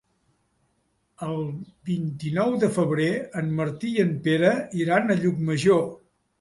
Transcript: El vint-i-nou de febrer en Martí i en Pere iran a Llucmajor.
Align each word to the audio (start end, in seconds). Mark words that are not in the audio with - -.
El 1.27 1.35
vint-i-nou 1.91 2.57
de 2.65 2.71
febrer 2.79 3.11
en 3.43 3.55
Martí 3.61 3.95
i 3.95 4.03
en 4.07 4.19
Pere 4.27 4.53
iran 4.85 5.09
a 5.19 5.23
Llucmajor. 5.25 5.89